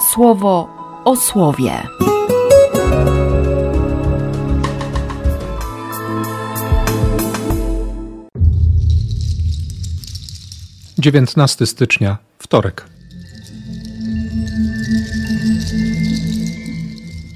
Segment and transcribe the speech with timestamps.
[0.00, 0.68] słowo
[1.04, 1.72] o słowie.
[10.98, 12.88] Dziewiętnasty stycznia, wtorek.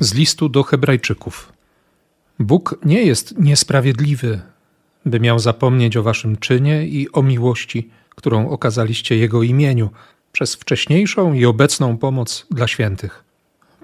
[0.00, 1.52] Z listu do Hebrajczyków.
[2.38, 4.40] Bóg nie jest niesprawiedliwy,
[5.06, 9.90] by miał zapomnieć o waszym czynie i o miłości, którą okazaliście Jego imieniu
[10.32, 13.24] przez wcześniejszą i obecną pomoc dla świętych.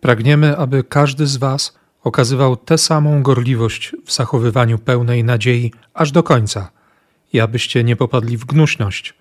[0.00, 6.22] Pragniemy, aby każdy z was okazywał tę samą gorliwość w zachowywaniu pełnej nadziei aż do
[6.22, 6.70] końca
[7.32, 9.14] i abyście nie popadli w gnuśność,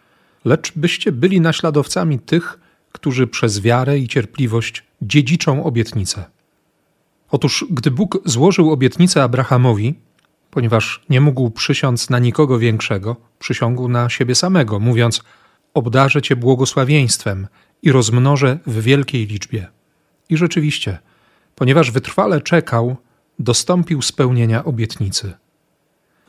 [0.46, 2.60] lecz byście byli naśladowcami tych,
[2.92, 6.26] którzy przez wiarę i cierpliwość dziedziczą obietnicę.
[7.32, 9.96] Otóż, gdy Bóg złożył obietnicę Abrahamowi,
[10.52, 15.24] ponieważ nie mógł przysiąc na nikogo większego, przysiągł na siebie samego, mówiąc:
[15.78, 17.48] Obdarzę cię błogosławieństwem
[17.82, 19.68] i rozmnożę w wielkiej liczbie.
[20.30, 20.98] I rzeczywiście,
[21.56, 22.96] ponieważ wytrwale czekał,
[23.40, 25.34] dostąpił spełnienia obietnicy.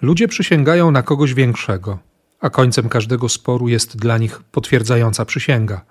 [0.02, 1.98] Ludzie przysięgają na kogoś większego,
[2.40, 5.84] a końcem każdego sporu jest dla nich potwierdzająca przysięga.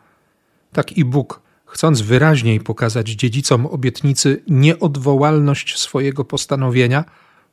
[0.74, 7.06] Tak i Bóg, chcąc wyraźniej pokazać dziedzicom obietnicy nieodwołalność swojego postanowienia,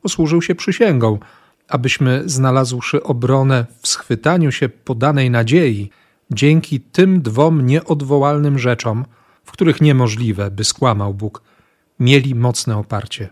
[0.03, 1.19] posłużył się przysięgą,
[1.69, 5.91] abyśmy, znalazłszy obronę w schwytaniu się podanej nadziei,
[6.31, 9.05] dzięki tym dwom nieodwołalnym rzeczom,
[9.45, 11.43] w których niemożliwe, by skłamał Bóg,
[12.01, 13.29] mieli mocne oparcie.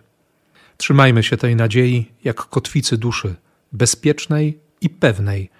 [0.77, 3.34] Trzymajmy się tej nadziei jak kotwicy duszy,
[3.72, 5.50] bezpiecznej i pewnej,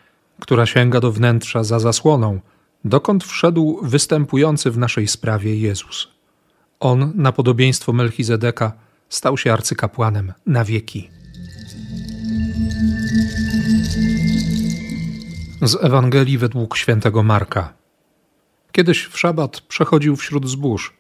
[0.41, 2.41] która sięga do wnętrza za zasłoną,
[2.85, 6.09] dokąd wszedł występujący w naszej sprawie Jezus.
[6.81, 8.73] On, na podobieństwo Melchizedeka,
[9.09, 11.11] stał się arcykapłanem na wieki.
[15.63, 17.73] Z Ewangelii według świętego Marka.
[18.73, 20.97] Kiedyś w szabat przechodził wśród zbóż.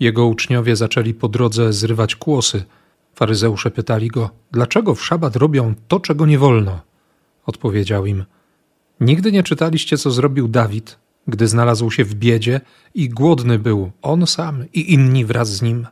[0.00, 2.64] Jego uczniowie zaczęli po drodze zrywać kłosy.
[3.14, 6.80] Faryzeusze pytali go, dlaczego w szabat robią to, czego nie wolno?
[7.46, 8.24] Odpowiedział im,
[9.00, 12.60] nigdy nie czytaliście, co zrobił Dawid, gdy znalazł się w biedzie
[12.94, 15.86] i głodny był on sam i inni wraz z nim–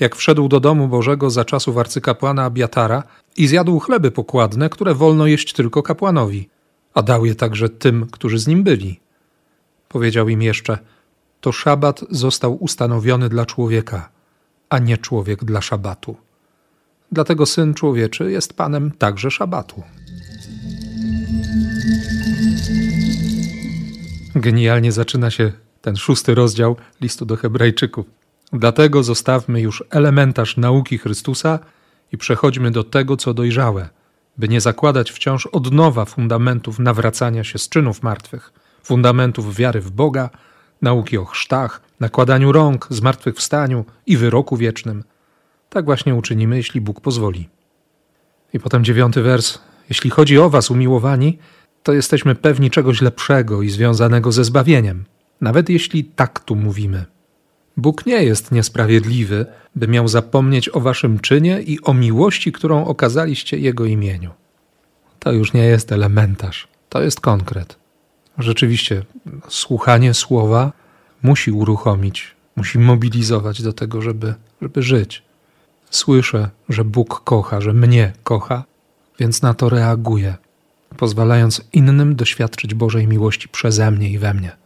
[0.00, 3.02] jak wszedł do domu Bożego za czasów arcykapłana Abiatara
[3.36, 6.48] i zjadł chleby pokładne, które wolno jeść tylko kapłanowi,
[6.94, 9.00] a dał je także tym, którzy z nim byli.
[9.88, 10.78] Powiedział im jeszcze:
[11.40, 14.08] To szabat został ustanowiony dla człowieka,
[14.68, 16.16] a nie człowiek dla szabatu.
[17.12, 19.82] Dlatego syn człowieczy jest panem także szabatu.
[24.34, 28.06] Genialnie zaczyna się ten szósty rozdział listu do Hebrajczyków.
[28.52, 31.58] Dlatego zostawmy już elementarz nauki Chrystusa
[32.12, 33.88] i przechodźmy do tego, co dojrzałe,
[34.38, 39.90] by nie zakładać wciąż od nowa fundamentów nawracania się z czynów martwych, fundamentów wiary w
[39.90, 40.30] Boga,
[40.82, 45.04] nauki o chrztach, nakładaniu rąk, zmartwychwstaniu i wyroku wiecznym.
[45.68, 47.48] Tak właśnie uczynimy, jeśli Bóg pozwoli.
[48.52, 49.58] I potem dziewiąty wers.
[49.88, 51.38] Jeśli chodzi o Was, umiłowani,
[51.82, 55.04] to jesteśmy pewni czegoś lepszego i związanego ze zbawieniem,
[55.40, 57.04] nawet jeśli tak tu mówimy.
[57.82, 63.58] Bóg nie jest niesprawiedliwy, by miał zapomnieć o waszym czynie i o miłości, którą okazaliście
[63.58, 64.30] Jego imieniu.
[65.18, 67.76] To już nie jest elementarz, to jest konkret.
[68.38, 69.02] Rzeczywiście,
[69.48, 70.72] słuchanie słowa
[71.22, 75.22] musi uruchomić, musi mobilizować do tego, żeby, żeby żyć.
[75.90, 78.64] Słyszę, że Bóg kocha, że mnie kocha,
[79.18, 80.36] więc na to reaguję,
[80.96, 84.61] pozwalając innym doświadczyć Bożej miłości przeze mnie i we mnie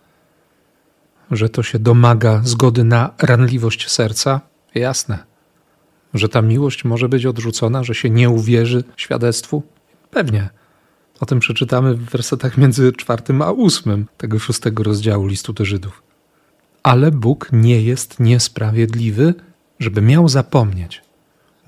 [1.30, 4.40] że to się domaga zgody na ranliwość serca?
[4.74, 5.18] Jasne.
[6.14, 9.62] Że ta miłość może być odrzucona, że się nie uwierzy świadectwu?
[10.10, 10.48] Pewnie.
[11.20, 16.02] O tym przeczytamy w wersetach między czwartym a ósmym tego szóstego rozdziału listu do Żydów.
[16.82, 19.34] Ale Bóg nie jest niesprawiedliwy,
[19.78, 21.02] żeby miał zapomnieć.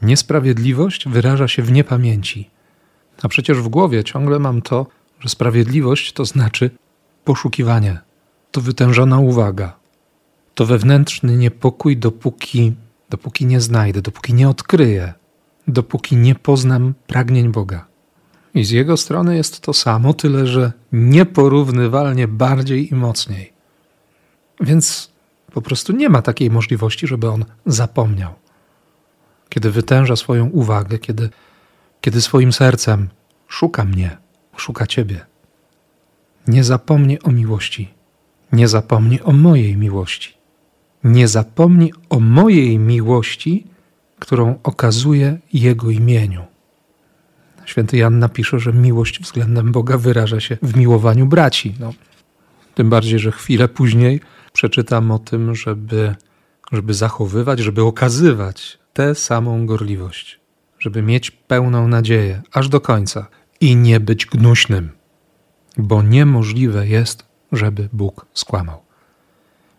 [0.02, 2.50] Niesprawiedliwość wyraża się w niepamięci.
[3.22, 4.86] A przecież w głowie ciągle mam to,
[5.20, 6.70] że sprawiedliwość to znaczy
[7.24, 7.98] poszukiwanie,
[8.50, 9.76] to wytężona uwaga,
[10.54, 12.72] to wewnętrzny niepokój, dopóki,
[13.10, 15.14] dopóki nie znajdę, dopóki nie odkryję,
[15.68, 17.86] dopóki nie poznam pragnień Boga.
[18.54, 23.52] I z jego strony jest to samo, tyle że nieporównywalnie bardziej i mocniej.
[24.60, 25.10] Więc
[25.52, 28.34] po prostu nie ma takiej możliwości, żeby on zapomniał.
[29.48, 31.30] Kiedy wytęża swoją uwagę, kiedy,
[32.00, 33.08] kiedy swoim sercem
[33.48, 34.16] szuka mnie,
[34.56, 35.26] szuka Ciebie.
[36.46, 37.94] Nie zapomni o miłości,
[38.52, 40.34] nie zapomni o mojej miłości.
[41.04, 43.66] Nie zapomni o mojej miłości,
[44.18, 46.44] którą okazuje Jego imieniu.
[47.64, 51.74] Święty Jan napisze, że miłość względem Boga wyraża się w miłowaniu braci.
[51.80, 51.92] No,
[52.74, 54.20] tym bardziej, że chwilę później
[54.52, 56.14] przeczytam o tym, żeby
[56.72, 60.40] żeby zachowywać, żeby okazywać tę samą gorliwość,
[60.78, 63.26] żeby mieć pełną nadzieję aż do końca
[63.60, 64.90] i nie być gnuśnym,
[65.76, 68.80] bo niemożliwe jest, żeby Bóg skłamał.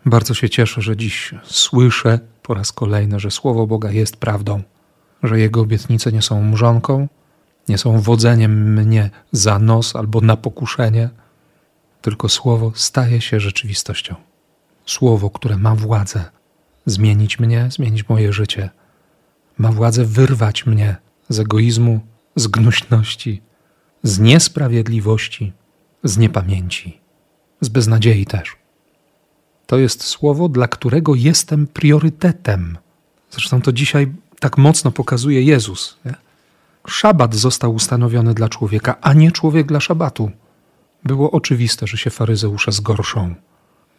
[0.06, 4.64] Bardzo się cieszę, że dziś słyszę po raz kolejny, że Słowo Boga jest prawdą,
[5.24, 7.08] że Jego obietnice nie są mrzonką,
[7.70, 11.10] nie są wodzeniem mnie za nos albo na pokuszenie,
[12.02, 14.16] tylko Słowo staje się rzeczywistością.
[14.86, 16.26] Słowo, które ma władzę
[16.86, 18.70] zmienić mnie, zmienić moje życie,
[19.58, 20.96] ma władzę wyrwać mnie
[21.30, 22.00] z egoizmu,
[22.36, 23.42] z gnuśności,
[24.04, 25.54] z niesprawiedliwości,
[26.04, 27.02] z niepamięci,
[27.62, 28.56] z beznadziei też.
[29.68, 32.78] To jest słowo, dla którego jestem priorytetem.
[33.32, 35.98] Zresztą to dzisiaj tak mocno pokazuje Jezus.
[36.06, 36.16] Nie?
[36.88, 40.32] Szabat został ustanowiony dla człowieka, a nie człowiek dla szabatu.
[41.04, 43.36] Było oczywiste, że się faryzeusze zgorszą,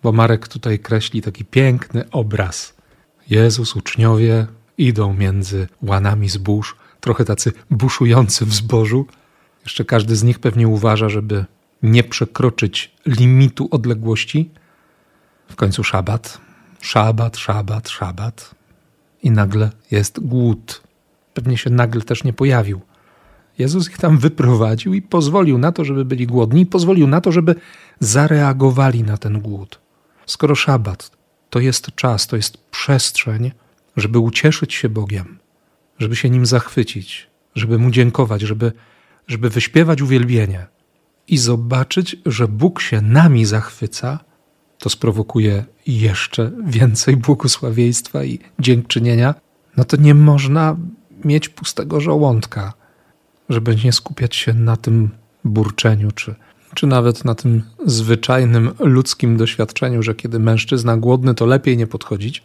[0.03, 2.75] bo Marek tutaj kreśli taki piękny obraz.
[3.29, 4.47] Jezus, uczniowie
[4.79, 9.07] idą między łanami zbóż, trochę tacy buszujący w zbożu.
[9.65, 11.45] Jeszcze każdy z nich pewnie uważa, żeby
[11.82, 14.50] nie przekroczyć limitu odległości.
[15.49, 16.41] W końcu szabat,
[16.81, 18.55] szabat, szabat, szabat.
[19.23, 20.82] I nagle jest głód.
[21.35, 22.81] Pewnie się nagle też nie pojawił.
[23.59, 27.55] Jezus ich tam wyprowadził i pozwolił na to, żeby byli głodni, pozwolił na to, żeby
[28.00, 29.81] zareagowali na ten głód.
[30.26, 31.11] Skoro szabat
[31.50, 33.53] to jest czas, to jest przestrzeń,
[33.97, 35.38] żeby ucieszyć się Bogiem,
[35.99, 38.73] żeby się nim zachwycić, żeby mu dziękować, żeby,
[39.29, 40.67] żeby wyśpiewać uwielbienie
[41.31, 44.19] i zobaczyć, że Bóg się nami zachwyca,
[44.79, 49.35] to sprowokuje jeszcze więcej błogosławieństwa i dziękczynienia,
[49.77, 50.77] no to nie można
[51.25, 52.73] mieć pustego żołądka,
[53.49, 55.11] żeby nie skupiać się na tym
[55.44, 56.35] burczeniu, czy,
[56.75, 62.44] czy nawet na tym zwyczajnym ludzkim doświadczeniu, że kiedy mężczyzna głodny, to lepiej nie podchodzić.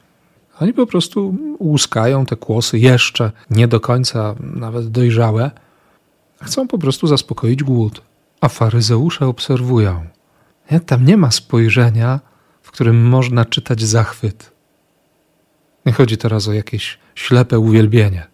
[0.60, 5.52] Oni po prostu łuskają te kłosy jeszcze nie do końca nawet dojrzałe.
[6.42, 8.02] Chcą po prostu zaspokoić głód.
[8.46, 10.06] A faryzeusze obserwują.
[10.72, 10.80] Nie?
[10.80, 12.20] Tam nie ma spojrzenia,
[12.62, 14.52] w którym można czytać zachwyt.
[15.86, 18.28] Nie chodzi teraz o jakieś ślepe uwielbienie.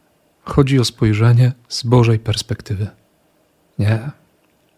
[0.44, 2.88] Chodzi o spojrzenie z Bożej perspektywy.
[3.80, 4.12] Nie.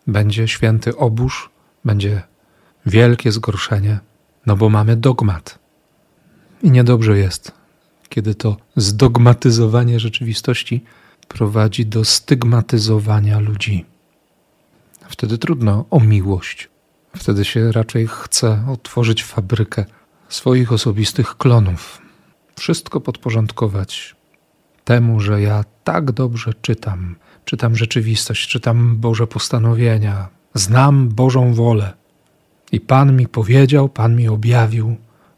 [0.08, 1.34] Będzie święty obóz,
[1.86, 2.22] będzie
[2.86, 4.00] wielkie zgorszenie,
[4.46, 5.60] no bo mamy dogmat.
[6.64, 7.52] I niedobrze jest,
[8.10, 10.84] kiedy to zdogmatyzowanie rzeczywistości
[11.28, 13.93] prowadzi do stygmatyzowania ludzi.
[15.14, 16.70] Wtedy trudno o miłość.
[17.18, 19.86] Wtedy się raczej chce otworzyć fabrykę
[20.30, 22.02] swoich osobistych klonów.
[22.60, 24.16] Wszystko podporządkować
[24.84, 27.16] temu, że ja tak dobrze czytam,
[27.46, 31.94] czytam rzeczywistość, czytam Boże postanowienia, znam Bożą wolę.
[32.72, 34.96] I Pan mi powiedział, Pan mi objawił,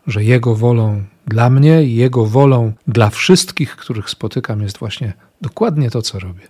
[0.07, 5.89] że Jego wolą dla mnie i Jego wolą dla wszystkich, których spotykam, jest właśnie dokładnie
[5.89, 6.47] to, co robię.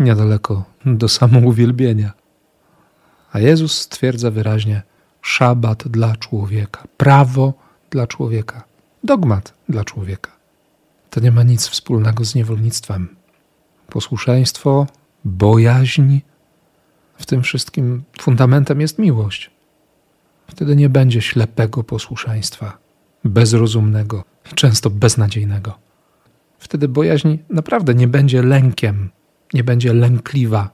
[0.00, 2.23] Niedaleko do samouwielbienia.
[3.34, 4.82] A Jezus stwierdza wyraźnie:
[5.22, 7.54] szabat dla człowieka, prawo
[7.90, 8.64] dla człowieka,
[9.04, 10.30] dogmat dla człowieka.
[11.10, 13.16] To nie ma nic wspólnego z niewolnictwem.
[13.88, 14.86] Posłuszeństwo,
[15.24, 16.18] bojaźń,
[17.16, 19.50] w tym wszystkim fundamentem jest miłość.
[20.46, 22.78] Wtedy nie będzie ślepego posłuszeństwa,
[23.24, 24.24] bezrozumnego,
[24.54, 25.78] często beznadziejnego.
[26.58, 29.10] Wtedy bojaźń naprawdę nie będzie lękiem,
[29.54, 30.70] nie będzie lękliwa,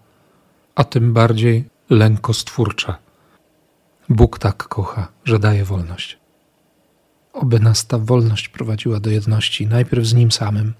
[0.74, 2.98] a tym bardziej lękostwórcza.
[4.08, 6.18] Bóg tak kocha, że daje wolność.
[7.32, 10.74] Oby nas ta wolność prowadziła do jedności, najpierw z Nim samym,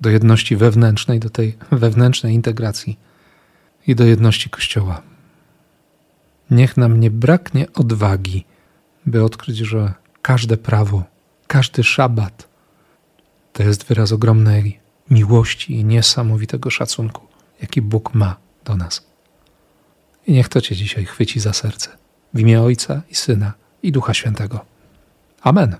[0.00, 2.98] do jedności wewnętrznej, do tej wewnętrznej integracji
[3.86, 5.02] i do jedności Kościoła.
[6.50, 8.44] Niech nam nie braknie odwagi,
[9.06, 11.04] by odkryć, że każde prawo,
[11.46, 12.48] każdy szabat
[13.52, 14.80] to jest wyraz ogromnej
[15.10, 17.26] miłości i niesamowitego szacunku,
[17.60, 19.11] jaki Bóg ma do nas.
[20.26, 21.88] I niech to Cię dzisiaj chwyci za serce.
[22.34, 23.52] W imię Ojca i Syna
[23.82, 24.64] i Ducha Świętego.
[25.42, 25.76] Amen.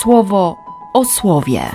[0.00, 0.56] Słowo
[0.94, 1.70] o słowie.